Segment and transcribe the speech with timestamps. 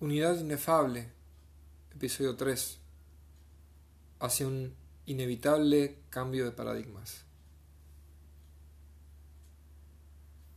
[0.00, 1.08] Unidad inefable,
[1.92, 2.78] episodio 3,
[4.20, 4.72] hacia un
[5.06, 7.24] inevitable cambio de paradigmas.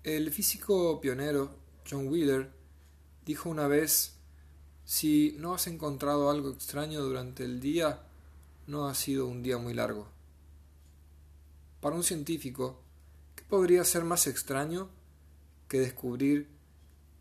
[0.04, 1.56] El físico pionero
[1.90, 2.52] John Wheeler
[3.26, 4.14] dijo una vez,
[4.86, 8.04] si no has encontrado algo extraño durante el día,
[8.68, 10.08] no ha sido un día muy largo.
[11.80, 12.80] Para un científico,
[13.36, 14.92] ¿qué podría ser más extraño
[15.68, 16.48] que descubrir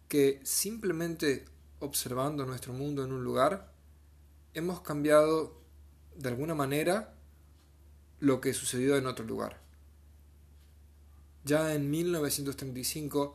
[0.07, 1.47] que simplemente
[1.81, 3.73] observando nuestro mundo en un lugar,
[4.55, 5.59] hemos cambiado
[6.15, 7.15] de alguna manera
[8.21, 9.59] lo que sucedió en otro lugar.
[11.45, 13.35] Ya en 1935,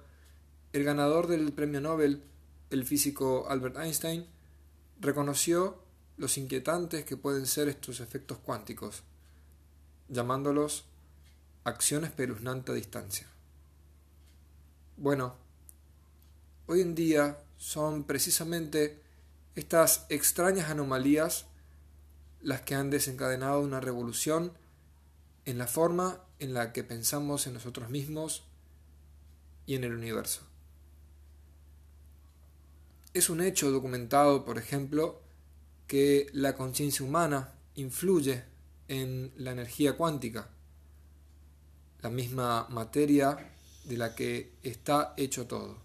[0.73, 2.23] el ganador del premio Nobel,
[2.69, 4.27] el físico Albert Einstein,
[4.99, 5.83] reconoció
[6.17, 9.03] los inquietantes que pueden ser estos efectos cuánticos,
[10.07, 10.85] llamándolos
[11.63, 13.27] acción espeluznante a distancia.
[14.97, 15.35] Bueno,
[16.67, 19.01] hoy en día son precisamente
[19.55, 21.47] estas extrañas anomalías
[22.43, 24.53] las que han desencadenado una revolución
[25.45, 28.43] en la forma en la que pensamos en nosotros mismos
[29.65, 30.41] y en el universo.
[33.15, 35.23] Es un hecho documentado, por ejemplo,
[35.87, 38.43] que la conciencia humana influye
[38.89, 40.49] en la energía cuántica,
[42.03, 43.53] la misma materia
[43.85, 45.84] de la que está hecho todo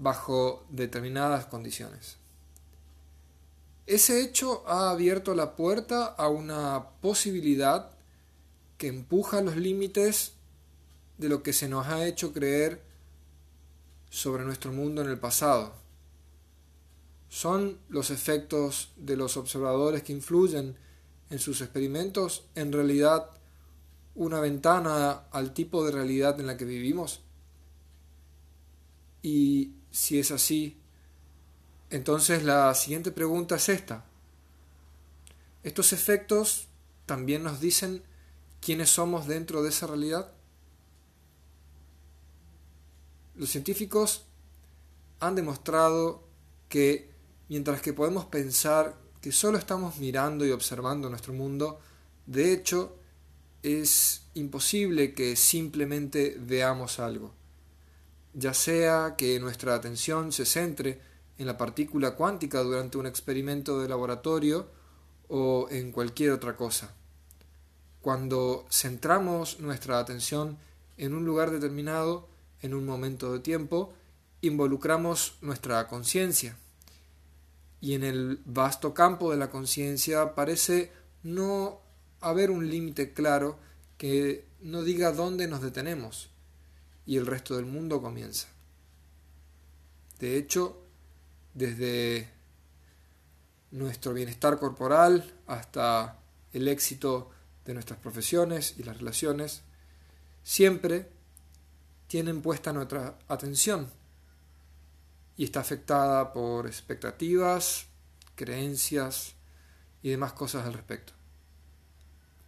[0.00, 2.16] bajo determinadas condiciones.
[3.86, 7.90] Ese hecho ha abierto la puerta a una posibilidad
[8.78, 10.32] que empuja los límites
[11.18, 12.80] de lo que se nos ha hecho creer
[14.08, 15.74] sobre nuestro mundo en el pasado.
[17.28, 20.76] ¿Son los efectos de los observadores que influyen
[21.28, 23.28] en sus experimentos en realidad
[24.14, 27.20] una ventana al tipo de realidad en la que vivimos?
[29.22, 30.76] Y si es así,
[31.90, 34.04] entonces la siguiente pregunta es esta.
[35.62, 36.68] ¿Estos efectos
[37.06, 38.02] también nos dicen
[38.60, 40.32] quiénes somos dentro de esa realidad?
[43.34, 44.26] Los científicos
[45.18, 46.22] han demostrado
[46.68, 47.10] que
[47.48, 51.80] mientras que podemos pensar que solo estamos mirando y observando nuestro mundo,
[52.26, 52.96] de hecho
[53.62, 57.39] es imposible que simplemente veamos algo
[58.34, 61.00] ya sea que nuestra atención se centre
[61.38, 64.68] en la partícula cuántica durante un experimento de laboratorio
[65.28, 66.94] o en cualquier otra cosa.
[68.00, 70.58] Cuando centramos nuestra atención
[70.96, 72.28] en un lugar determinado,
[72.62, 73.92] en un momento de tiempo,
[74.42, 76.56] involucramos nuestra conciencia.
[77.80, 80.92] Y en el vasto campo de la conciencia parece
[81.22, 81.80] no
[82.20, 83.58] haber un límite claro
[83.96, 86.30] que no diga dónde nos detenemos
[87.10, 88.46] y el resto del mundo comienza.
[90.20, 90.80] De hecho,
[91.54, 92.30] desde
[93.72, 96.20] nuestro bienestar corporal hasta
[96.52, 97.32] el éxito
[97.64, 99.62] de nuestras profesiones y las relaciones,
[100.44, 101.10] siempre
[102.06, 103.90] tienen puesta nuestra atención
[105.36, 107.86] y está afectada por expectativas,
[108.36, 109.34] creencias
[110.00, 111.12] y demás cosas al respecto.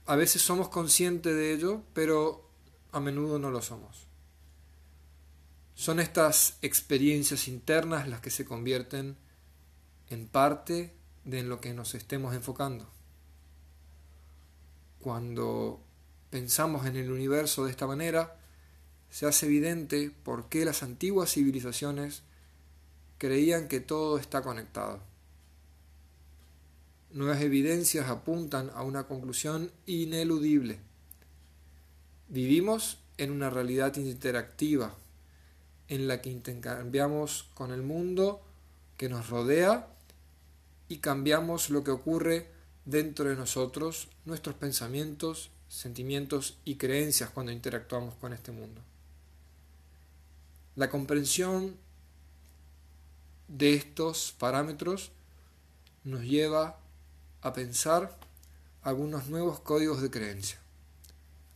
[0.06, 2.48] A veces somos conscientes de ello, pero
[2.92, 4.11] a menudo no lo somos.
[5.82, 9.16] Son estas experiencias internas las que se convierten
[10.10, 10.92] en parte
[11.24, 12.88] de lo que nos estemos enfocando.
[15.00, 15.82] Cuando
[16.30, 18.36] pensamos en el universo de esta manera,
[19.10, 22.22] se hace evidente por qué las antiguas civilizaciones
[23.18, 25.00] creían que todo está conectado.
[27.10, 30.78] Nuevas evidencias apuntan a una conclusión ineludible.
[32.28, 34.96] Vivimos en una realidad interactiva,
[35.92, 38.40] en la que intercambiamos con el mundo
[38.96, 39.88] que nos rodea
[40.88, 42.48] y cambiamos lo que ocurre
[42.86, 48.80] dentro de nosotros, nuestros pensamientos, sentimientos y creencias cuando interactuamos con este mundo.
[50.76, 51.76] La comprensión
[53.48, 55.10] de estos parámetros
[56.04, 56.78] nos lleva
[57.42, 58.18] a pensar
[58.80, 60.58] algunos nuevos códigos de creencia.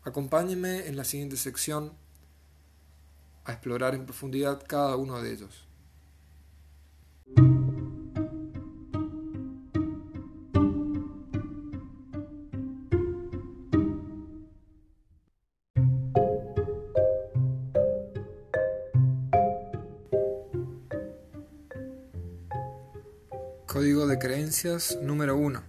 [0.04, 1.94] Acompáñenme en la siguiente sección
[3.46, 5.66] a explorar en profundidad cada uno de ellos.
[23.66, 25.62] Código de creencias número 1.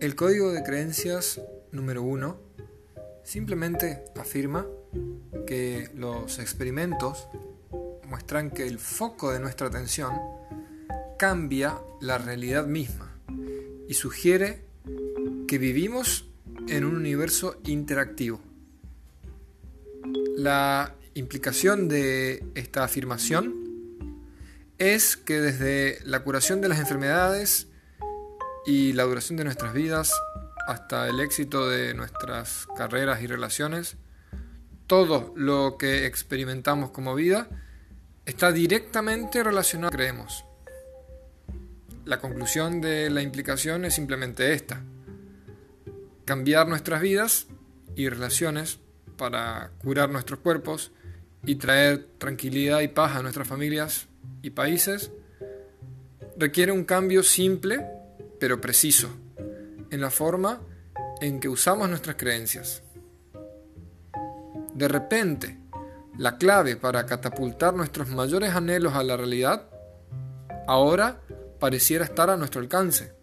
[0.00, 1.40] El código de creencias
[1.70, 2.36] número 1
[3.22, 4.66] simplemente afirma
[5.46, 7.28] que los experimentos
[8.08, 10.12] muestran que el foco de nuestra atención
[11.18, 13.16] cambia la realidad misma
[13.88, 14.64] y sugiere
[15.48, 16.28] que vivimos
[16.68, 18.40] en un universo interactivo.
[20.36, 23.66] La implicación de esta afirmación
[24.78, 27.68] es que desde la curación de las enfermedades
[28.66, 30.12] y la duración de nuestras vidas
[30.66, 33.96] hasta el éxito de nuestras carreras y relaciones,
[34.86, 37.48] todo lo que experimentamos como vida
[38.24, 40.44] está directamente relacionado a creemos.
[42.04, 44.82] La conclusión de la implicación es simplemente esta.
[46.24, 47.46] Cambiar nuestras vidas
[47.96, 48.78] y relaciones
[49.16, 50.92] para curar nuestros cuerpos
[51.44, 54.08] y traer tranquilidad y paz a nuestras familias
[54.42, 55.10] y países
[56.36, 57.86] requiere un cambio simple
[58.38, 59.08] pero preciso
[59.90, 60.60] en la forma
[61.20, 62.82] en que usamos nuestras creencias.
[64.76, 65.58] De repente,
[66.18, 69.70] la clave para catapultar nuestros mayores anhelos a la realidad
[70.66, 71.22] ahora
[71.58, 73.14] pareciera estar a nuestro alcance.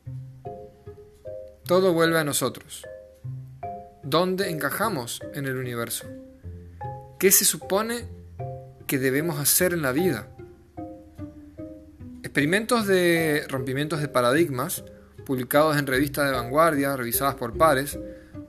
[1.67, 2.87] Todo vuelve a nosotros.
[4.01, 6.07] ¿Dónde encajamos en el universo?
[7.19, 8.07] ¿Qué se supone
[8.87, 10.29] que debemos hacer en la vida?
[12.23, 14.83] Experimentos de rompimientos de paradigmas,
[15.23, 17.99] publicados en revistas de vanguardia, revisadas por pares,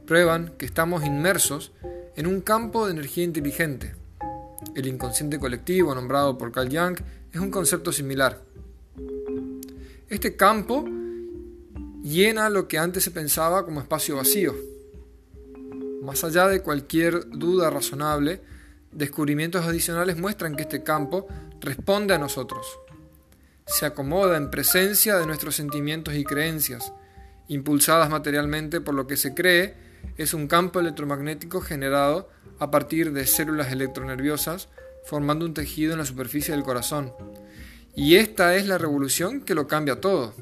[0.07, 1.73] prueban que estamos inmersos
[2.23, 3.95] un campo de energía inteligente.
[4.75, 6.99] El inconsciente colectivo, nombrado por Carl Jung,
[7.33, 8.41] es un concepto similar.
[10.09, 10.85] Este campo
[12.03, 14.55] llena lo que antes se pensaba como espacio vacío.
[16.03, 18.41] Más allá de cualquier duda razonable,
[18.93, 21.27] descubrimientos adicionales muestran que este campo
[21.61, 22.67] responde a nosotros.
[23.67, 26.93] Se acomoda en presencia de nuestros sentimientos y creencias,
[27.49, 29.84] impulsadas materialmente por lo que se cree
[30.17, 32.29] es un campo electromagnético generado
[32.59, 34.69] a partir de células electronerviosas
[35.05, 37.13] formando un tejido en la superficie del corazón.
[37.95, 40.35] Y esta es la revolución que lo cambia todo.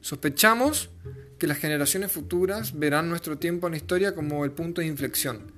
[0.00, 0.90] Sospechamos
[1.38, 5.52] que las generaciones futuras verán nuestro tiempo en la historia como el punto de inflexión,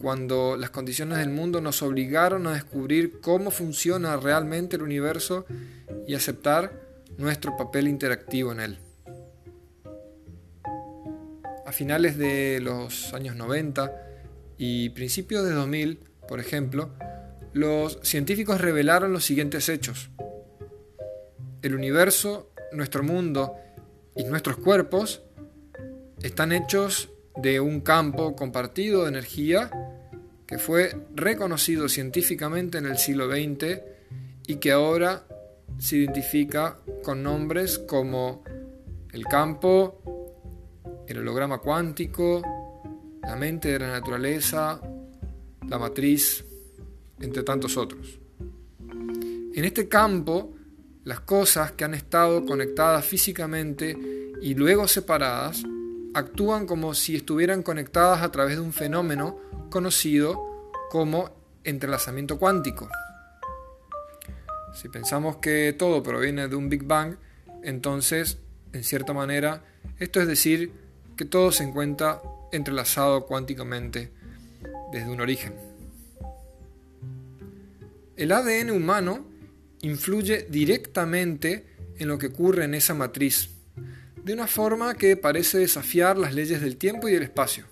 [0.00, 5.46] cuando las condiciones del mundo nos obligaron a descubrir cómo funciona realmente el universo
[6.08, 6.72] y aceptar
[7.16, 8.78] nuestro papel interactivo en él.
[11.74, 13.92] Finales de los años 90
[14.58, 15.98] y principios de 2000,
[16.28, 16.90] por ejemplo,
[17.52, 20.10] los científicos revelaron los siguientes hechos.
[21.62, 23.56] El universo, nuestro mundo
[24.14, 25.22] y nuestros cuerpos
[26.22, 27.10] están hechos
[27.42, 29.68] de un campo compartido de energía
[30.46, 33.80] que fue reconocido científicamente en el siglo XX
[34.46, 35.24] y que ahora
[35.78, 38.44] se identifica con nombres como
[39.12, 40.13] el campo,
[41.06, 42.42] el holograma cuántico,
[43.22, 44.80] la mente de la naturaleza,
[45.68, 46.44] la matriz,
[47.20, 48.18] entre tantos otros.
[49.54, 50.54] En este campo
[51.04, 53.96] las cosas que han estado conectadas físicamente
[54.40, 55.62] y luego separadas
[56.14, 59.38] actúan como si estuvieran conectadas a través de un fenómeno
[59.70, 61.30] conocido como
[61.62, 62.88] entrelazamiento cuántico.
[64.72, 67.16] Si pensamos que todo proviene de un Big Bang,
[67.62, 68.38] entonces,
[68.72, 69.62] en cierta manera,
[69.98, 70.72] esto es decir
[71.16, 72.22] que todo se encuentra
[72.52, 74.10] entrelazado cuánticamente
[74.92, 75.54] desde un origen.
[78.16, 79.26] El ADN humano
[79.80, 81.66] influye directamente
[81.98, 83.50] en lo que ocurre en esa matriz,
[84.22, 87.66] de una forma que parece desafiar las leyes del tiempo y del espacio.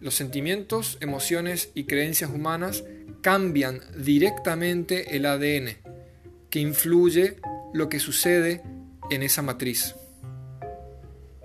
[0.00, 2.84] Los sentimientos, emociones y creencias humanas
[3.20, 5.76] cambian directamente el ADN,
[6.48, 7.36] que influye
[7.74, 8.62] lo que sucede
[9.10, 9.94] en esa matriz.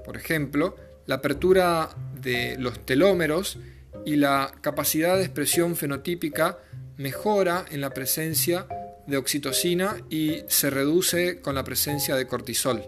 [0.06, 0.76] Por ejemplo,
[1.08, 1.90] la apertura
[2.22, 3.58] de los telómeros
[4.06, 6.60] y la capacidad de expresión fenotípica
[6.98, 8.68] mejora en la presencia
[9.08, 12.84] de oxitocina y se reduce con la presencia de cortisol.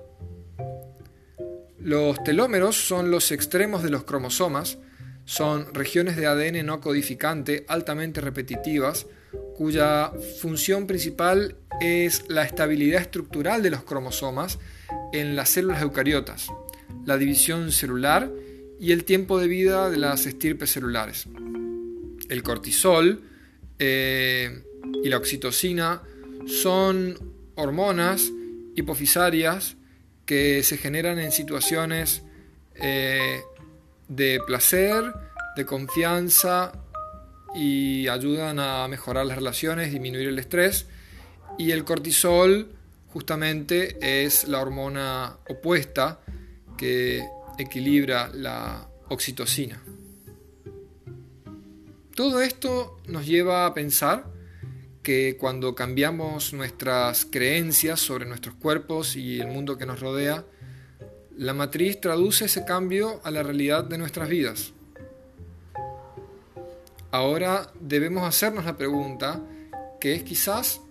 [1.79, 4.77] Los telómeros son los extremos de los cromosomas,
[5.25, 9.07] son regiones de ADN no codificante altamente repetitivas,
[9.55, 14.59] cuya función principal es la estabilidad estructural de los cromosomas
[15.13, 16.47] en las células eucariotas,
[17.07, 18.29] la división celular
[18.79, 21.25] y el tiempo de vida de las estirpes celulares.
[22.27, 23.21] El cortisol
[23.79, 24.61] eh,
[25.03, 26.01] y la oxitocina
[26.45, 27.17] son
[27.55, 28.29] hormonas
[28.75, 29.77] hipofisarias
[30.25, 32.23] que se generan en situaciones
[32.75, 33.39] eh,
[34.09, 35.05] de placer,
[35.55, 36.73] de confianza
[37.55, 40.87] y ayudan a mejorar las relaciones, disminuir el estrés.
[41.57, 42.67] Y el cortisol
[43.13, 46.19] justamente es la hormona opuesta
[46.77, 49.81] que equilibra la oxitocina.
[52.15, 54.25] Todo esto nos lleva a pensar
[55.03, 60.43] que cuando cambiamos nuestras creencias sobre nuestros cuerpos y el mundo que nos rodea,
[61.37, 64.73] la matriz traduce ese cambio a la realidad de nuestras vidas.
[67.11, 69.39] Ahora debemos hacernos la pregunta,
[69.99, 70.81] que es quizás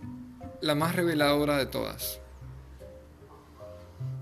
[0.61, 2.21] la más reveladora de todas.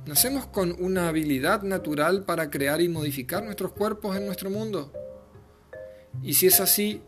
[0.06, 4.92] ¿Nacemos con una habilidad natural para crear y modificar nuestros cuerpos en nuestro mundo?
[6.22, 7.00] Y si es así,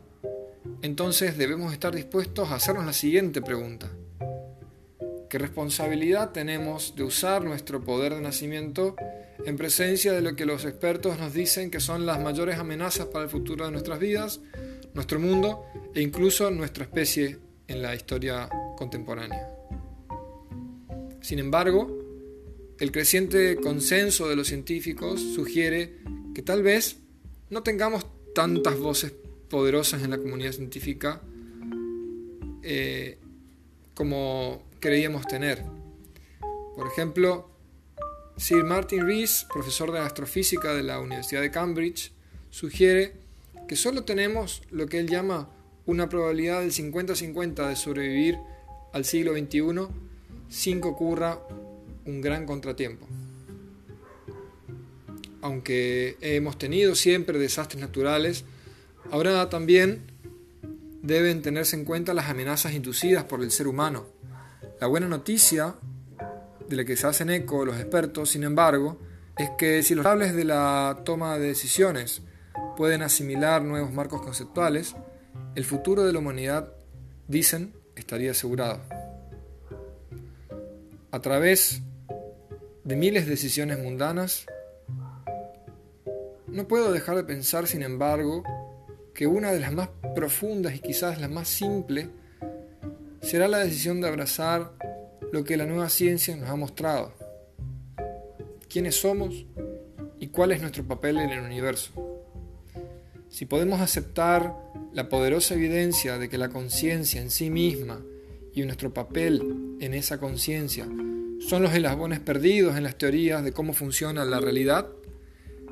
[0.80, 3.90] entonces debemos estar dispuestos a hacernos la siguiente pregunta.
[5.28, 8.96] ¿Qué responsabilidad tenemos de usar nuestro poder de nacimiento
[9.44, 13.24] en presencia de lo que los expertos nos dicen que son las mayores amenazas para
[13.24, 14.40] el futuro de nuestras vidas,
[14.94, 17.38] nuestro mundo e incluso nuestra especie
[17.68, 18.48] en la historia
[18.78, 19.50] contemporánea?
[21.20, 21.95] Sin embargo,
[22.78, 25.96] el creciente consenso de los científicos sugiere
[26.34, 26.98] que tal vez
[27.48, 29.12] no tengamos tantas voces
[29.48, 31.22] poderosas en la comunidad científica
[32.62, 33.18] eh,
[33.94, 35.64] como creíamos tener.
[36.74, 37.48] Por ejemplo,
[38.36, 42.12] Sir Martin Rees, profesor de astrofísica de la Universidad de Cambridge,
[42.50, 43.14] sugiere
[43.66, 45.48] que solo tenemos lo que él llama
[45.86, 48.38] una probabilidad del 50-50 de sobrevivir
[48.92, 49.88] al siglo XXI
[50.48, 51.40] sin que ocurra
[52.06, 53.06] un gran contratiempo.
[55.42, 58.44] Aunque hemos tenido siempre desastres naturales,
[59.10, 60.10] ahora también
[61.02, 64.06] deben tenerse en cuenta las amenazas inducidas por el ser humano.
[64.80, 65.74] La buena noticia,
[66.68, 68.98] de la que se hacen eco los expertos, sin embargo,
[69.38, 72.22] es que si los responsables de la toma de decisiones
[72.76, 74.96] pueden asimilar nuevos marcos conceptuales,
[75.54, 76.72] el futuro de la humanidad,
[77.28, 78.80] dicen, estaría asegurado.
[81.10, 81.82] A través
[82.86, 84.46] de miles de decisiones mundanas,
[86.46, 88.44] no puedo dejar de pensar, sin embargo,
[89.12, 92.10] que una de las más profundas y quizás la más simple
[93.22, 94.70] será la decisión de abrazar
[95.32, 97.12] lo que la nueva ciencia nos ha mostrado.
[98.68, 99.46] ¿Quiénes somos
[100.20, 101.90] y cuál es nuestro papel en el universo?
[103.28, 104.54] Si podemos aceptar
[104.92, 108.00] la poderosa evidencia de que la conciencia en sí misma
[108.54, 110.86] y nuestro papel en esa conciencia
[111.46, 114.88] son los eslabones perdidos en las teorías de cómo funciona la realidad,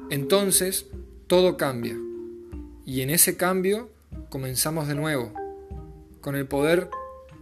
[0.09, 0.87] entonces
[1.27, 1.97] todo cambia.
[2.87, 3.91] Y en ese cambio
[4.29, 5.33] comenzamos de nuevo,
[6.21, 6.91] con el poder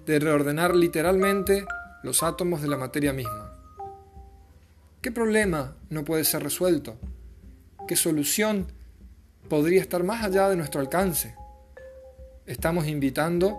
[0.06, 1.66] de reordenar literalmente
[2.02, 3.52] los átomos de la materia misma.
[5.02, 6.96] ¿Qué problema no puede ser resuelto?
[7.86, 8.66] ¿Qué solución
[9.50, 11.34] podría estar más allá de nuestro alcance?
[12.46, 13.58] Estamos invitando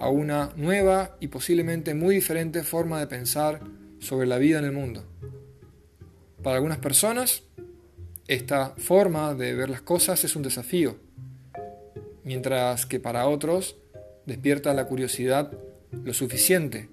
[0.00, 3.60] a una nueva y posiblemente muy diferente forma de pensar
[3.98, 5.04] sobre la vida en el mundo.
[6.42, 7.42] Para algunas personas,
[8.28, 10.96] esta forma de ver las cosas es un desafío,
[12.24, 13.76] mientras que para otros
[14.26, 15.52] despierta la curiosidad
[15.92, 16.88] lo suficiente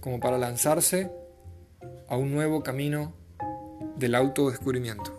[0.00, 1.10] como para lanzarse
[2.08, 3.14] a un nuevo camino
[3.96, 5.17] del autodescubrimiento.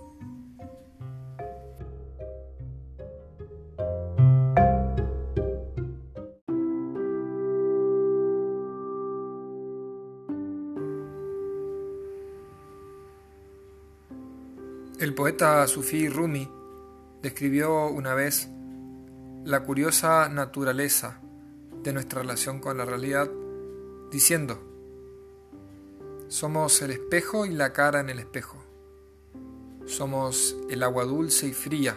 [15.40, 16.52] Poeta sufí Rumi
[17.22, 18.50] describió una vez
[19.46, 21.22] la curiosa naturaleza
[21.82, 23.30] de nuestra relación con la realidad
[24.12, 24.60] diciendo,
[26.28, 28.58] somos el espejo y la cara en el espejo,
[29.86, 31.96] somos el agua dulce y fría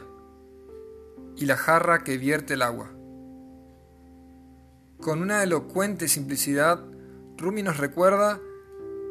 [1.34, 2.92] y la jarra que vierte el agua.
[5.00, 6.80] Con una elocuente simplicidad,
[7.38, 8.38] Rumi nos recuerda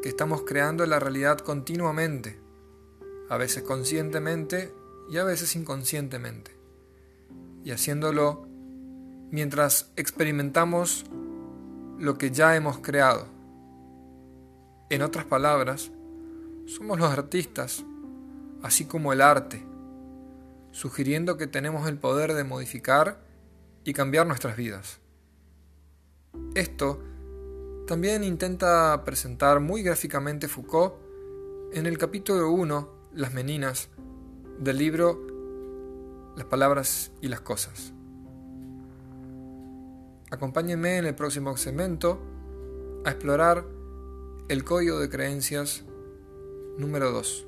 [0.01, 2.40] que estamos creando la realidad continuamente
[3.31, 4.73] a veces conscientemente
[5.09, 6.51] y a veces inconscientemente.
[7.63, 8.45] Y haciéndolo
[9.31, 11.05] mientras experimentamos
[11.97, 13.27] lo que ya hemos creado.
[14.89, 15.91] En otras palabras,
[16.65, 17.85] somos los artistas,
[18.63, 19.65] así como el arte,
[20.71, 23.23] sugiriendo que tenemos el poder de modificar
[23.85, 24.99] y cambiar nuestras vidas.
[26.53, 27.01] Esto
[27.87, 30.95] también intenta presentar muy gráficamente Foucault
[31.71, 33.89] en el capítulo 1 las meninas
[34.59, 37.93] del libro Las palabras y las cosas.
[40.29, 42.21] Acompáñenme en el próximo segmento
[43.03, 43.65] a explorar
[44.47, 45.83] el código de creencias
[46.77, 47.47] número 2.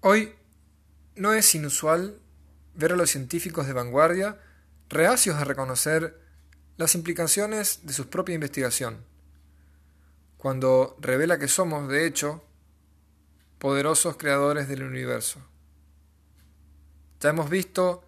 [0.00, 0.34] Hoy
[1.16, 2.18] no es inusual
[2.74, 4.38] ver a los científicos de vanguardia
[4.90, 6.23] reacios a reconocer
[6.76, 9.04] las implicaciones de su propia investigación,
[10.36, 12.42] cuando revela que somos, de hecho,
[13.58, 15.40] poderosos creadores del universo.
[17.20, 18.04] Ya hemos visto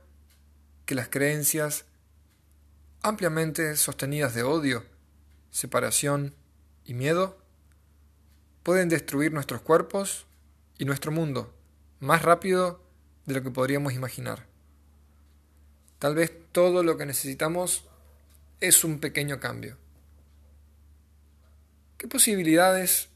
[0.84, 1.86] que las creencias
[3.02, 4.84] ampliamente sostenidas de odio,
[5.50, 6.34] separación
[6.84, 7.38] y miedo
[8.62, 10.26] pueden destruir nuestros cuerpos
[10.76, 11.54] y nuestro mundo
[12.00, 12.80] más rápido
[13.24, 14.46] de lo que podríamos imaginar.
[15.98, 17.85] Tal vez todo lo que necesitamos
[18.60, 19.76] es un pequeño cambio.
[21.98, 23.08] ¿Qué posibilidades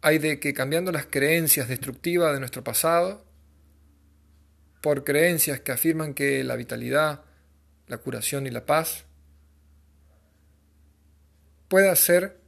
[0.00, 3.24] hay de que cambiando las creencias destructivas de nuestro pasado
[4.80, 7.24] por creencias que afirman que la vitalidad,
[7.88, 9.04] la curación y la paz
[11.68, 12.40] pueda ser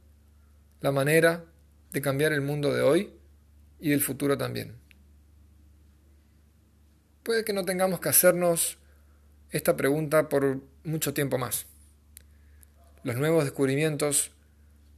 [0.79, 1.45] la manera
[1.91, 3.13] de cambiar el mundo de hoy
[3.79, 4.75] y del futuro también?
[7.23, 8.77] Puede que no tengamos que hacernos
[9.51, 11.67] esta pregunta por mucho tiempo más.
[13.03, 14.31] Los nuevos descubrimientos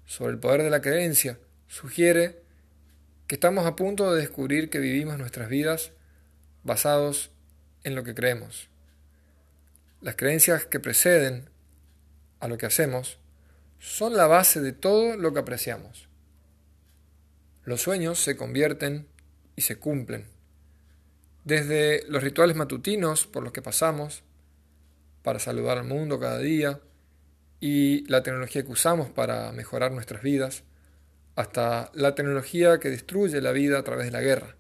[0.06, 2.42] sobre el poder de la creencia sugiere
[3.28, 5.92] que estamos a punto de descubrir que vivimos nuestras vidas
[6.64, 7.32] basados
[7.84, 8.68] en lo que creemos.
[10.02, 11.50] Las creencias que preceden
[12.42, 13.20] a lo que hacemos
[13.80, 16.10] son la base de todo lo que apreciamos.
[17.64, 19.08] Los sueños se convierten
[19.56, 20.26] y se cumplen.
[21.46, 24.24] Desde los rituales matutinos por los que pasamos,
[25.22, 26.82] para saludar al mundo cada día,
[27.66, 30.64] y la tecnología que usamos para mejorar nuestras vidas,
[31.38, 34.58] hasta la tecnología que destruye la vida a través de la guerra.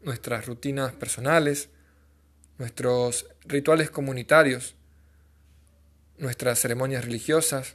[0.00, 1.70] Nuestras rutinas personales,
[2.56, 4.76] nuestros rituales comunitarios,
[6.18, 7.74] nuestras ceremonias religiosas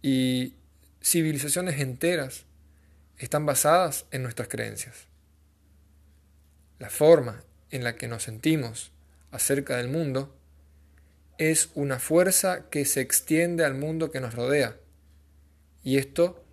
[0.00, 0.54] y
[1.02, 2.44] civilizaciones enteras
[3.18, 5.08] están basadas en nuestras creencias.
[6.78, 8.92] La forma en la que nos sentimos
[9.32, 10.36] acerca del mundo
[11.38, 14.76] es una fuerza que se extiende al mundo que nos rodea.
[15.82, 16.44] Y esto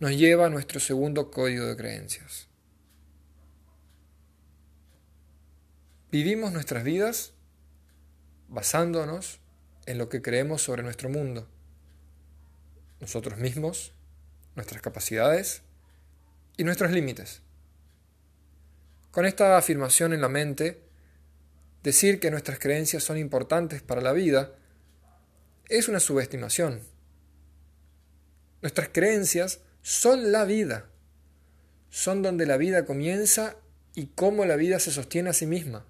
[0.00, 2.48] nos lleva a nuestro segundo código de creencias.
[6.10, 7.32] Vivimos nuestras vidas
[8.48, 9.40] basándonos
[9.86, 11.48] en lo que creemos sobre nuestro mundo,
[13.00, 13.92] nosotros mismos,
[14.54, 15.62] nuestras capacidades
[16.56, 17.42] y nuestros límites.
[19.10, 20.83] Con esta afirmación en la mente,
[21.84, 24.54] decir que nuestras creencias son importantes para la vida
[25.68, 26.80] es una subestimación.
[28.62, 30.86] Nuestras creencias son la vida,
[31.90, 33.56] son donde la vida comienza
[33.94, 35.84] y cómo la vida se sostiene a sí misma.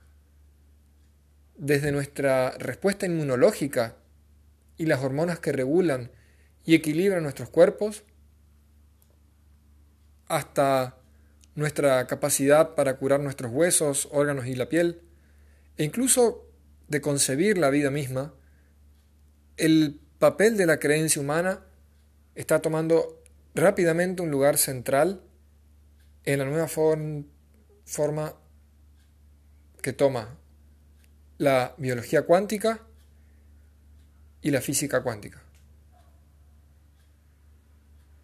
[1.56, 3.96] Desde nuestra respuesta inmunológica
[4.76, 6.10] y las hormonas que regulan
[6.64, 8.02] y equilibran nuestros cuerpos,
[10.26, 10.96] hasta
[11.54, 15.03] nuestra capacidad para curar nuestros huesos, órganos y la piel,
[15.76, 16.46] e incluso
[16.88, 18.34] de concebir la vida misma,
[19.56, 21.64] el papel de la creencia humana
[22.34, 23.22] está tomando
[23.54, 25.22] rápidamente un lugar central
[26.24, 28.34] en la nueva forma
[29.82, 30.38] que toma
[31.38, 32.80] la biología cuántica
[34.40, 35.42] y la física cuántica.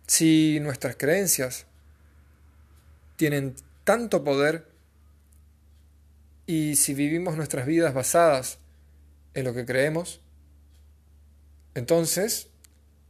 [0.06, 1.66] Si nuestras creencias
[3.16, 4.66] tienen tanto poder
[6.50, 8.58] y si vivimos nuestras vidas basadas
[9.34, 10.20] en lo que creemos,
[11.76, 12.48] entonces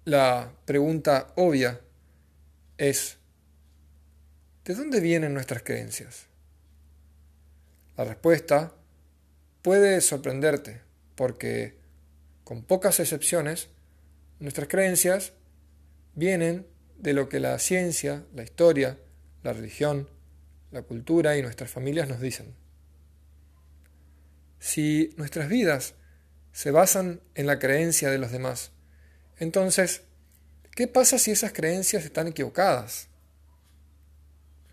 [0.05, 1.81] la pregunta obvia
[2.76, 3.16] es,
[4.66, 6.26] ¿de dónde vienen nuestras creencias?
[7.96, 8.74] La respuesta
[9.62, 10.83] puede sorprenderte
[11.14, 11.79] porque,
[12.44, 13.70] con pocas excepciones,
[14.38, 15.33] nuestras creencias
[16.14, 16.66] vienen
[16.98, 18.98] de lo que la ciencia, la historia,
[19.42, 20.11] la religión,
[20.72, 22.61] la cultura y nuestras familias nos dicen.
[24.61, 25.94] Si nuestras vidas
[26.53, 28.70] se basan en la creencia de los demás,
[29.38, 30.03] entonces,
[30.77, 33.09] ¿qué pasa si esas creencias están equivocadas?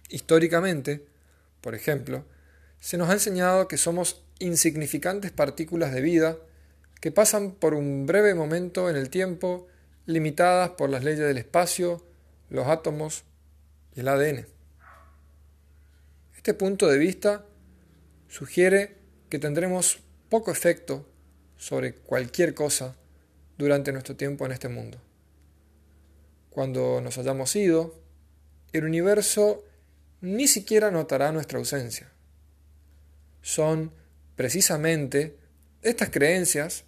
[0.10, 1.06] Históricamente,
[1.62, 2.26] por ejemplo,
[2.82, 6.38] se nos ha enseñado que somos insignificantes partículas de vida
[7.00, 9.68] que pasan por un breve momento en el tiempo
[10.06, 12.06] limitadas por las leyes del espacio,
[12.50, 13.24] los átomos
[13.96, 14.48] y el ADN.
[16.36, 17.46] Este punto de vista
[18.28, 18.97] sugiere
[19.30, 21.08] que tendremos poco efecto
[21.58, 22.96] sobre cualquier cosa
[23.58, 25.02] durante nuestro tiempo en este mundo.
[26.50, 28.00] Cuando nos hayamos ido,
[28.74, 29.64] el universo
[30.22, 32.12] ni siquiera notará nuestra ausencia.
[33.42, 33.92] Son
[34.36, 35.38] precisamente
[35.82, 36.84] estas creencias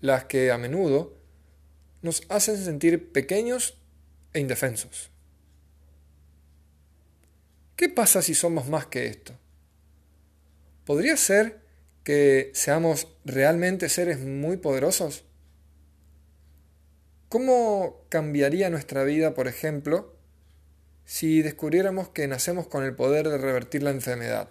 [0.00, 1.16] las que a menudo
[2.02, 3.78] nos hacen sentir pequeños
[4.32, 5.10] e indefensos.
[7.76, 9.34] ¿Qué pasa si somos más que esto?
[10.84, 11.61] ¿Podría ser
[12.04, 15.24] que seamos realmente seres muy poderosos?
[17.28, 20.14] ¿Cómo cambiaría nuestra vida, por ejemplo,
[21.04, 24.48] si descubriéramos que nacemos con el poder de revertir la enfermedad?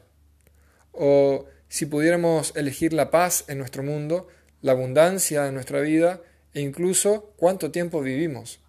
[0.92, 4.28] ¿O si pudiéramos elegir la paz en nuestro mundo,
[4.62, 6.22] la abundancia en nuestra vida
[6.54, 8.60] e incluso cuánto tiempo vivimos.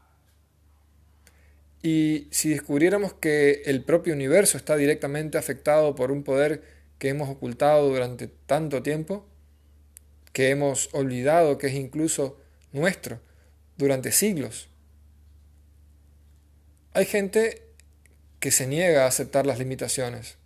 [1.83, 6.63] Y si descubriéramos que el propio universo está directamente afectado por un poder
[7.03, 9.27] que hemos ocultado durante tanto tiempo,
[10.33, 12.39] que hemos olvidado que es incluso
[12.71, 13.19] nuestro
[13.77, 14.69] durante siglos.
[16.93, 17.65] Hay gente
[18.39, 20.37] que se niega a aceptar las limitaciones.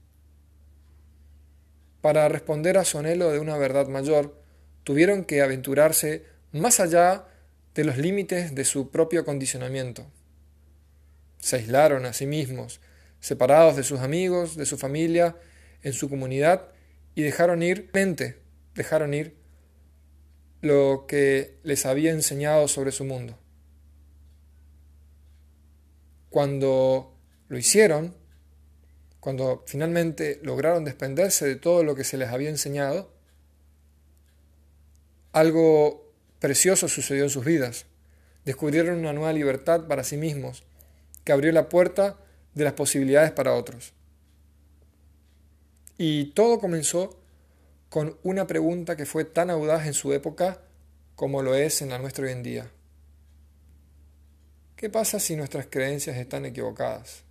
[2.00, 4.42] Para responder a su anhelo de una verdad mayor,
[4.82, 7.26] tuvieron que aventurarse más allá
[7.74, 10.06] de los límites de su propio condicionamiento.
[11.38, 12.80] Se aislaron a sí mismos,
[13.20, 15.36] separados de sus amigos, de su familia,
[15.82, 16.68] en su comunidad,
[17.14, 18.38] y dejaron ir, mente,
[18.74, 19.36] dejaron ir
[20.60, 23.38] lo que les había enseñado sobre su mundo.
[26.30, 27.14] Cuando
[27.48, 28.14] lo hicieron,
[29.20, 33.10] cuando finalmente lograron desprenderse de todo lo que se les había enseñado,
[35.32, 37.86] algo precioso sucedió en sus vidas.
[38.44, 40.64] Descubrieron una nueva libertad para sí mismos,
[41.24, 42.18] que abrió la puerta
[42.54, 43.92] de las posibilidades para otros.
[45.98, 47.18] Y todo comenzó
[47.88, 50.60] con una pregunta que fue tan audaz en su época
[51.14, 52.70] como lo es en la nuestra hoy en día.
[54.76, 57.24] ¿Qué pasa si nuestras creencias están equivocadas?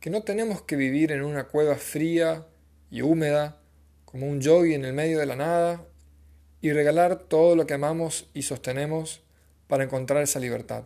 [0.00, 2.46] Que no tenemos que vivir en una cueva fría
[2.90, 3.62] y húmeda,
[4.04, 5.86] como un yogi en el medio de la nada,
[6.60, 9.22] y regalar todo lo que amamos y sostenemos
[9.66, 10.84] para encontrar esa libertad.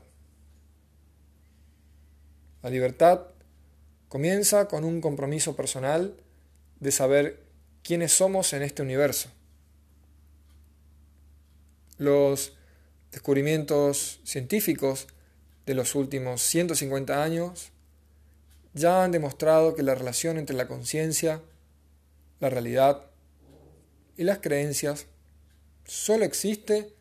[2.63, 3.27] La libertad
[4.09, 6.15] comienza con un compromiso personal
[6.81, 7.43] de saber
[7.83, 9.31] quiénes somos en este universo.
[11.99, 12.57] Los
[13.11, 15.09] descubrimientos científicos
[15.67, 17.73] de los últimos 150 años
[18.75, 21.43] ya han demostrado que la relación entre la conciencia,
[22.41, 23.07] la realidad
[24.17, 25.07] y las creencias
[25.85, 26.95] solo existe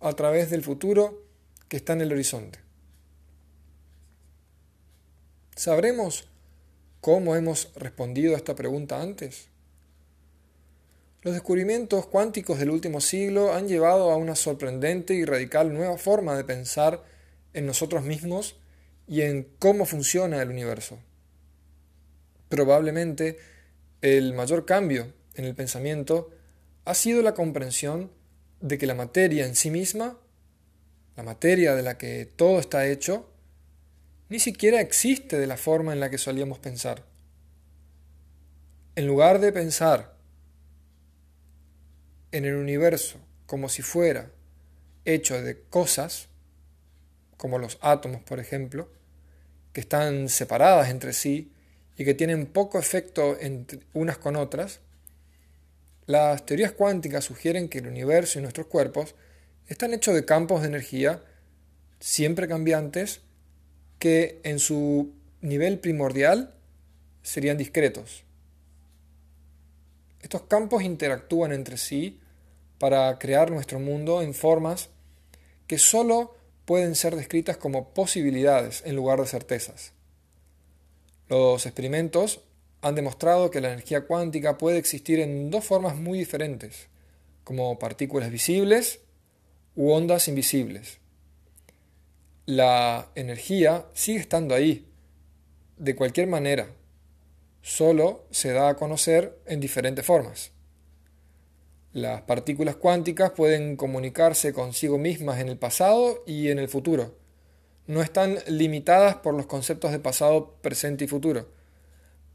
[0.00, 1.22] a través del futuro
[1.68, 2.58] que está en el horizonte.
[5.56, 6.29] ¿Sabremos
[7.00, 9.48] cómo hemos respondido a esta pregunta antes?
[11.22, 16.36] Los descubrimientos cuánticos del último siglo han llevado a una sorprendente y radical nueva forma
[16.36, 17.04] de pensar
[17.52, 18.56] en nosotros mismos
[19.06, 20.98] y en cómo funciona el universo.
[22.48, 23.38] Probablemente
[24.00, 26.30] el mayor cambio en el pensamiento
[26.84, 28.10] ha sido la comprensión
[28.60, 30.18] de que la materia en sí misma,
[31.16, 33.29] la materia de la que todo está hecho,
[34.30, 37.04] ni siquiera existe de la forma en la que solíamos pensar.
[38.94, 40.14] En lugar de pensar
[42.30, 44.30] en el universo como si fuera
[45.04, 46.28] hecho de cosas,
[47.36, 48.88] como los átomos, por ejemplo,
[49.72, 51.52] que están separadas entre sí
[51.96, 54.78] y que tienen poco efecto entre unas con otras,
[56.06, 59.16] las teorías cuánticas sugieren que el universo y nuestros cuerpos
[59.66, 61.20] están hechos de campos de energía
[61.98, 63.22] siempre cambiantes
[64.00, 66.54] que en su nivel primordial
[67.22, 68.24] serían discretos.
[70.22, 72.18] Estos campos interactúan entre sí
[72.78, 74.88] para crear nuestro mundo en formas
[75.66, 76.34] que sólo
[76.64, 79.92] pueden ser descritas como posibilidades en lugar de certezas.
[81.28, 82.40] Los experimentos
[82.80, 86.88] han demostrado que la energía cuántica puede existir en dos formas muy diferentes,
[87.44, 89.00] como partículas visibles
[89.76, 90.99] u ondas invisibles.
[92.46, 94.86] La energía sigue estando ahí,
[95.76, 96.68] de cualquier manera,
[97.62, 100.52] solo se da a conocer en diferentes formas.
[101.92, 107.16] Las partículas cuánticas pueden comunicarse consigo mismas en el pasado y en el futuro.
[107.86, 111.48] No están limitadas por los conceptos de pasado, presente y futuro.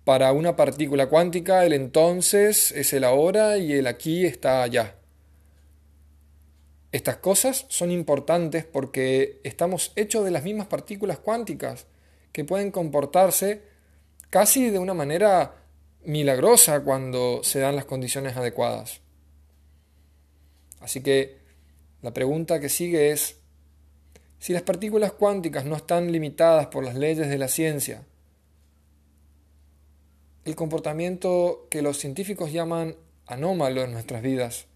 [0.03, 4.95] Para una partícula cuántica el entonces es el ahora y el aquí está allá.
[6.95, 11.87] Estas cosas son importantes porque estamos hechos de las mismas partículas cuánticas
[12.31, 13.63] que pueden comportarse
[14.29, 15.55] casi de una manera
[16.05, 19.01] milagrosa cuando se dan las condiciones adecuadas.
[20.79, 21.37] Así que
[22.01, 23.41] la pregunta que sigue es,
[24.39, 28.05] si las partículas cuánticas no están limitadas por las leyes de la ciencia,
[30.45, 34.67] el comportamiento que los científicos llaman anómalo en nuestras vidas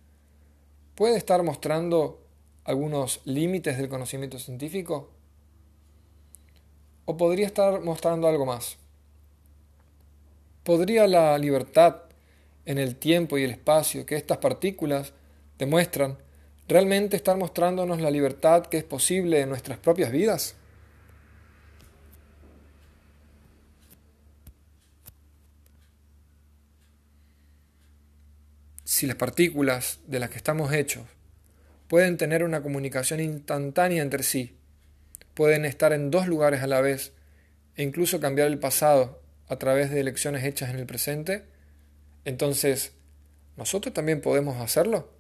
[0.99, 2.19] puede estar mostrando
[2.65, 5.09] algunos límites del conocimiento científico?
[7.05, 8.75] ¿O podría estar mostrando algo más?
[10.65, 12.01] ¿Podría la libertad
[12.65, 15.13] en el tiempo y el espacio que estas partículas
[15.57, 16.17] demuestran
[16.67, 20.57] realmente estar mostrándonos la libertad que es posible en nuestras propias vidas?
[28.99, 31.03] Si las partículas de las que estamos hechos
[31.88, 34.57] pueden tener una comunicación instantánea entre sí,
[35.35, 37.13] pueden estar en dos lugares a la vez
[37.77, 41.45] e incluso cambiar el pasado a través de elecciones hechas en el presente,
[42.25, 42.91] entonces,
[43.55, 45.13] ¿nosotros también podemos hacerlo?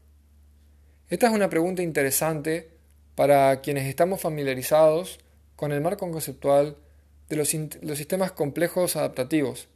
[1.07, 2.71] Esta es una pregunta interesante
[3.15, 5.21] para quienes estamos familiarizados
[5.55, 6.75] con el marco conceptual
[7.29, 9.69] de los, sistemas complejos adaptativos.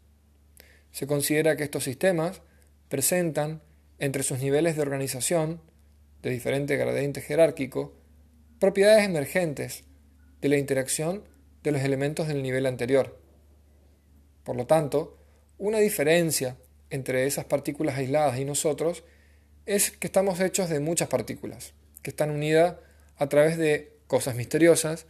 [0.91, 2.41] Se considera que estos sistemas
[2.89, 3.61] presentan,
[3.99, 5.61] entre sus niveles de organización,
[6.21, 7.93] de diferente gradiente jerárquico,
[8.59, 9.83] propiedades emergentes
[10.41, 11.23] de la interacción
[11.63, 13.19] de los elementos del nivel anterior.
[14.43, 15.17] Por lo tanto,
[15.57, 16.57] una diferencia
[16.89, 19.03] entre esas partículas aisladas y nosotros
[19.65, 22.75] es que estamos hechos de muchas partículas, que están unidas
[23.17, 25.05] a través de cosas misteriosas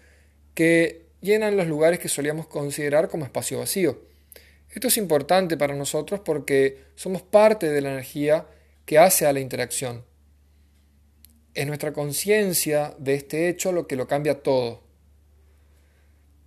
[0.54, 4.02] que llenan los lugares que solíamos considerar como espacio vacío.
[4.69, 8.46] Esto es importante para nosotros porque somos parte de la energía
[8.86, 10.04] que hace a la interacción.
[11.54, 14.82] Es nuestra conciencia de este hecho lo que lo cambia todo.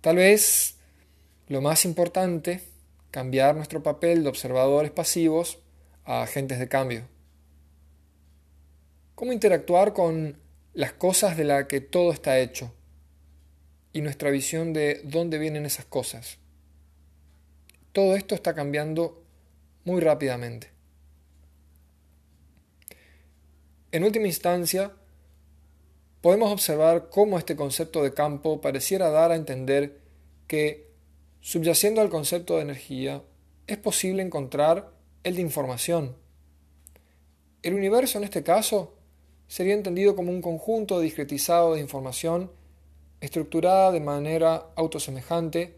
[0.01, 0.77] Tal vez
[1.47, 2.61] lo más importante,
[3.09, 5.59] cambiar nuestro papel de observadores pasivos
[6.03, 7.07] a agentes de cambio.
[9.15, 10.37] ¿Cómo interactuar con
[10.73, 12.73] las cosas de las que todo está hecho?
[13.93, 16.37] Y nuestra visión de dónde vienen esas cosas.
[17.93, 19.23] Todo esto está cambiando
[19.85, 20.76] muy rápidamente.
[23.91, 24.91] En última instancia,
[26.21, 30.01] podemos observar cómo este concepto de campo pareciera dar a entender
[30.45, 30.91] que,
[31.39, 33.23] subyacendo al concepto de energía,
[33.65, 34.91] es posible encontrar
[35.23, 36.15] el de información.
[37.63, 38.93] El universo en este caso
[39.47, 42.51] sería entendido como un conjunto discretizado de información
[43.21, 45.75] estructurada de manera autosemejante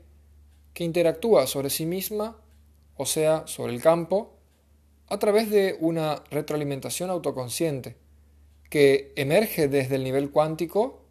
[0.73, 2.37] que interactúa sobre sí misma,
[2.97, 4.38] o sea, sobre el campo,
[5.09, 7.97] a través de una retroalimentación autoconsciente
[8.69, 11.01] que emerge desde el nivel cuántico,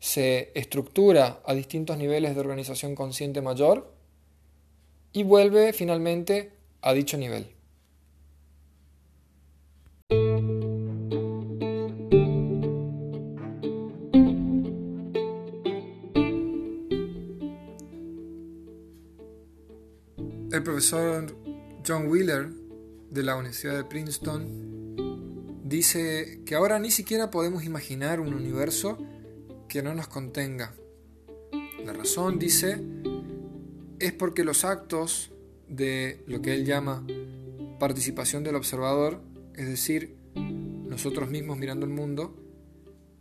[0.00, 3.92] se estructura a distintos niveles de organización consciente mayor
[5.12, 7.54] y vuelve finalmente a dicho nivel.
[20.50, 21.36] El profesor
[21.86, 22.57] John Wheeler
[23.18, 28.96] de la Universidad de Princeton dice que ahora ni siquiera podemos imaginar un universo
[29.68, 30.72] que no nos contenga.
[31.84, 32.80] La razón, dice,
[33.98, 35.32] es porque los actos
[35.68, 37.04] de lo que él llama
[37.80, 39.20] participación del observador,
[39.54, 42.36] es decir, nosotros mismos mirando el mundo,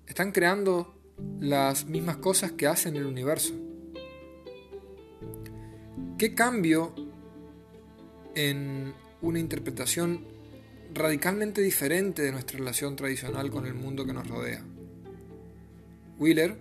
[0.05, 0.95] están creando
[1.39, 3.55] las mismas cosas que hacen el universo.
[6.19, 6.93] ¿Qué cambio
[8.36, 10.25] en una interpretación
[10.93, 14.63] radicalmente diferente de nuestra relación tradicional con el mundo que nos rodea.
[16.19, 16.58] Wheeler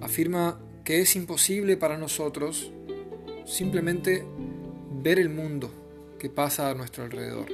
[0.00, 2.70] afirma que es imposible para nosotros
[3.46, 4.24] simplemente
[5.02, 5.70] ver el mundo
[6.18, 7.46] que pasa a nuestro alrededor.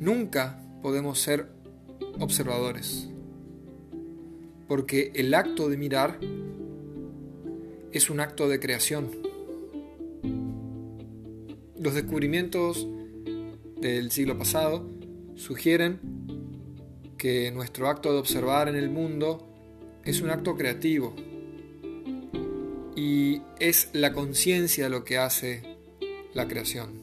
[0.00, 1.48] Nunca podemos ser
[2.18, 3.08] observadores,
[4.68, 6.18] porque el acto de mirar
[7.92, 9.21] es un acto de creación.
[11.82, 12.86] Los descubrimientos
[13.80, 14.88] del siglo pasado
[15.34, 15.98] sugieren
[17.18, 19.48] que nuestro acto de observar en el mundo
[20.04, 21.12] es un acto creativo
[22.94, 25.76] y es la conciencia lo que hace
[26.34, 27.02] la creación.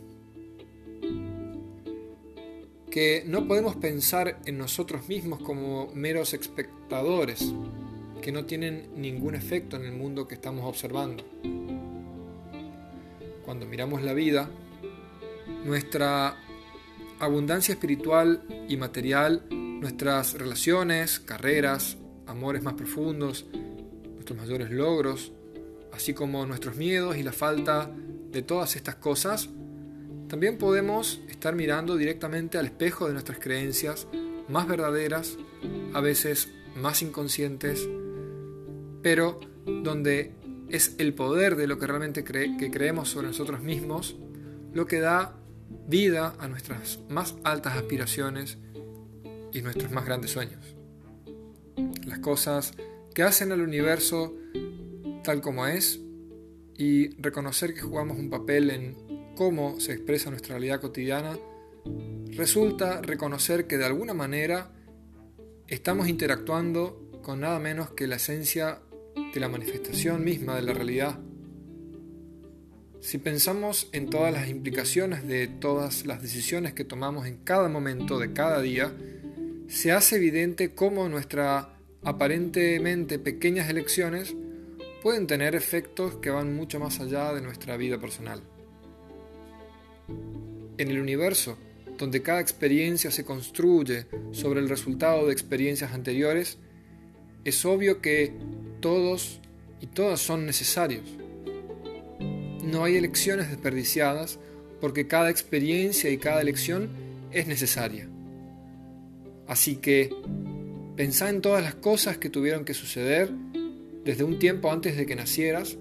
[2.90, 7.54] Que no podemos pensar en nosotros mismos como meros espectadores
[8.22, 11.26] que no tienen ningún efecto en el mundo que estamos observando.
[13.44, 14.50] Cuando miramos la vida,
[15.66, 16.36] nuestra
[17.20, 23.46] abundancia espiritual y material, nuestras relaciones, carreras, amores más profundos,
[24.14, 25.32] nuestros mayores logros,
[25.92, 27.92] así como nuestros miedos y la falta
[28.32, 29.50] de todas estas cosas,
[30.28, 34.08] también podemos estar mirando directamente al espejo de nuestras creencias
[34.48, 35.38] más verdaderas,
[35.94, 37.88] a veces más inconscientes,
[39.02, 40.34] pero donde
[40.70, 44.16] es el poder de lo que realmente que creemos sobre nosotros mismos
[44.74, 45.36] lo que da
[45.88, 48.58] vida a nuestras más altas aspiraciones
[49.54, 50.76] y nuestros más grandes sueños.
[52.06, 52.74] Las cosas
[53.14, 54.36] que hacen al universo
[55.24, 56.00] tal como es
[56.78, 61.38] y reconocer que jugamos un papel en cómo se expresa nuestra realidad cotidiana,
[62.32, 64.72] resulta reconocer que de alguna manera
[65.68, 68.82] estamos interactuando con nada menos que la esencia
[69.34, 71.20] de la manifestación misma de la realidad.
[73.02, 78.20] Si pensamos en todas las implicaciones de todas las decisiones que tomamos en cada momento
[78.20, 78.92] de cada día,
[79.68, 81.68] se hace evidente cómo nuestras
[82.04, 84.36] aparentemente pequeñas elecciones
[85.02, 88.42] pueden tener efectos que van mucho más allá de nuestra vida personal.
[90.78, 91.58] En el universo,
[91.98, 96.58] donde cada experiencia se construye sobre el resultado de experiencias anteriores,
[97.46, 98.34] es obvio que
[98.82, 99.40] todos
[99.80, 101.19] y todas son necesarios.
[102.64, 104.40] No hay elecciones desperdiciadas
[104.82, 106.90] porque cada experiencia y cada elección
[107.32, 108.08] es necesaria.
[109.48, 110.14] Así que
[110.96, 113.32] pensá en todas las cosas que tuvieron que suceder
[114.04, 115.78] desde un tiempo antes de que nacieras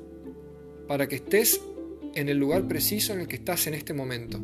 [0.87, 1.61] para que estés
[2.15, 4.41] en el lugar preciso en el que estás en este momento.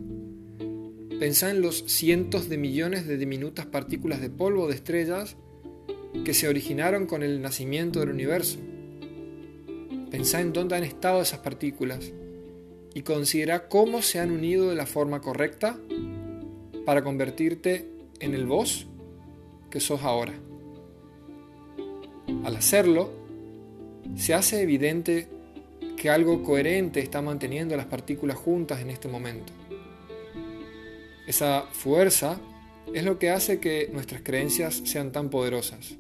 [1.19, 5.37] Pensá en los cientos de millones de diminutas partículas de polvo de estrellas
[6.25, 8.59] que se originaron con el nacimiento del universo.
[10.11, 12.13] Pensá en dónde han estado esas partículas
[12.95, 15.77] y considera cómo se han unido de la forma correcta
[16.87, 17.89] para convertirte
[18.21, 18.87] en el vos
[19.71, 20.33] que sos ahora.
[22.45, 23.11] Al hacerlo,
[24.17, 25.29] se hace evidente
[25.97, 29.53] que algo coherente está manteniendo las partículas juntas en este momento.
[31.27, 32.39] Esa fuerza
[32.93, 35.97] es lo que hace que nuestras creencias sean tan poderosas.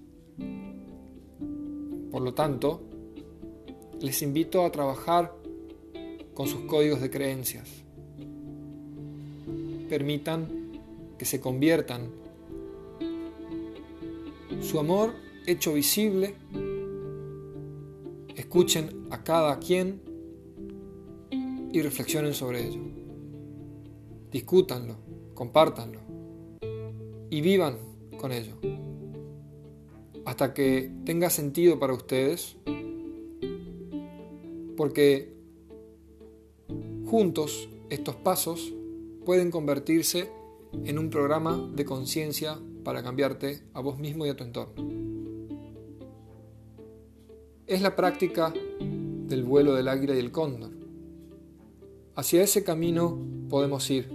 [2.11, 2.83] Por lo tanto,
[4.01, 5.33] les invito a trabajar
[6.35, 7.69] con sus códigos de creencias.
[9.89, 10.49] Permitan
[11.19, 12.11] que se conviertan
[14.61, 15.15] su amor
[15.47, 16.35] hecho visible.
[18.35, 20.01] Escuchen a cada quien
[21.73, 22.81] y reflexionen sobre ello.
[24.31, 24.97] Discútanlo,
[25.35, 26.01] compártanlo
[27.31, 27.79] y vivan
[28.19, 28.55] con ello.
[30.25, 32.57] Hasta que tenga sentido para ustedes
[34.77, 35.34] porque
[37.15, 38.75] juntos estos pasos
[39.25, 40.33] pueden convertirse
[40.85, 44.75] en un programa de conciencia para cambiarte a vos mismo y a tu entorno.
[47.69, 48.53] Es la práctica
[49.29, 50.73] del vuelo del águila y el cóndor.
[52.17, 53.17] Hacia ese camino
[53.49, 54.11] podemos ir.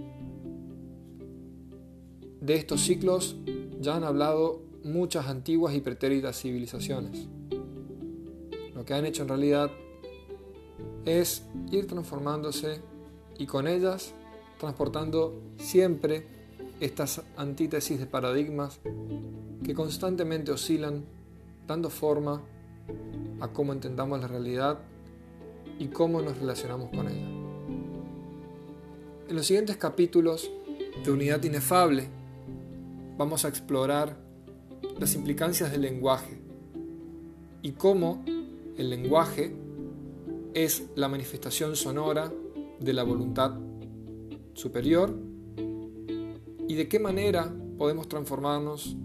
[2.41, 3.37] De estos ciclos
[3.79, 7.29] ya han hablado muchas antiguas y pretéritas civilizaciones.
[8.75, 9.71] Lo que han hecho en realidad
[11.05, 12.88] es ir transformándose
[13.39, 14.13] y con ellas
[14.59, 16.27] transportando siempre
[16.79, 18.79] estas antítesis de paradigmas
[19.63, 21.03] que constantemente oscilan
[21.65, 22.43] dando forma
[23.39, 24.79] a cómo entendamos la realidad
[25.79, 27.27] y cómo nos relacionamos con ella.
[29.29, 30.51] En los siguientes capítulos
[31.03, 32.07] de Unidad Inefable
[33.17, 34.17] vamos a explorar
[34.99, 36.41] las implicancias del lenguaje
[37.61, 38.23] y cómo
[38.77, 39.55] el lenguaje
[40.53, 42.31] es la manifestación sonora
[42.79, 43.57] de la voluntad
[44.53, 45.15] superior
[46.67, 48.95] y de qué manera podemos transformarnos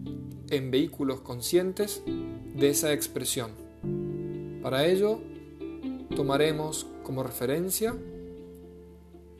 [0.50, 2.02] en vehículos conscientes
[2.54, 3.50] de esa expresión.
[4.62, 5.20] Para ello,
[6.14, 7.94] tomaremos como referencia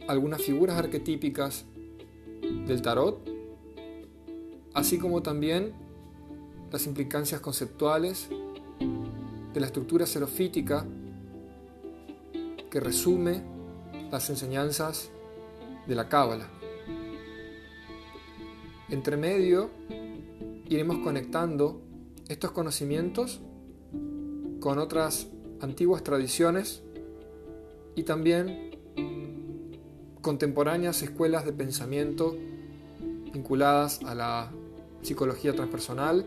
[0.09, 1.65] algunas figuras arquetípicas
[2.67, 3.29] del tarot,
[4.75, 5.73] así como también
[6.71, 8.29] las implicancias conceptuales
[9.53, 10.87] de la estructura serofítica
[12.71, 13.54] que resume
[14.15, 15.11] las enseñanzas
[15.89, 16.47] de la Cábala.
[18.89, 19.71] Entre medio
[20.69, 21.83] iremos conectando
[22.29, 23.41] estos conocimientos
[24.61, 25.27] con otras
[25.61, 26.85] antiguas tradiciones
[27.97, 28.79] y también
[30.23, 32.37] contemporáneas escuelas de pensamiento
[33.33, 34.53] vinculadas a la
[35.03, 36.25] psicología transpersonal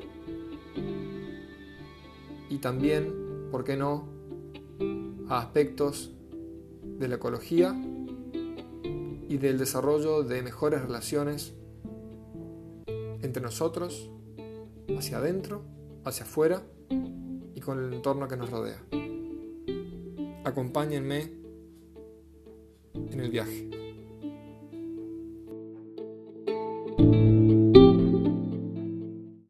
[2.49, 4.09] y también, ¿por qué no?,
[5.29, 6.11] a aspectos
[6.97, 7.75] de la ecología
[9.29, 11.53] y del desarrollo de mejores relaciones
[13.21, 14.09] entre nosotros,
[14.97, 15.63] hacia adentro,
[16.05, 16.63] hacia afuera
[17.55, 18.81] y con el entorno que nos rodea.
[20.43, 21.31] Acompáñenme
[22.93, 23.86] en el viaje.